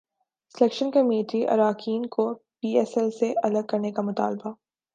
selection 0.55 0.89
committee 0.91 1.41
اراکین 1.47 2.05
کو 2.05 2.25
P 2.33 2.77
S 2.77 2.97
L 2.97 3.09
سے 3.11 3.33
الگ 3.43 3.65
کرنے 3.69 3.91
کا 3.91 4.01
مطالبہ 4.01 4.53